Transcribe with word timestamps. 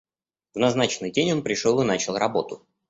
В 0.55 0.57
назначенный 0.57 1.11
день 1.11 1.31
он 1.31 1.43
пришел 1.43 1.79
и 1.79 1.85
начал 1.85 2.17
работу. 2.17 2.65